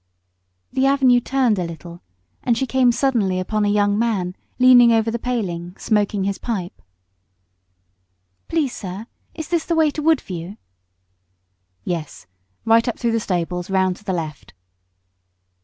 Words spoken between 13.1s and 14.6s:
the stables, round to the left."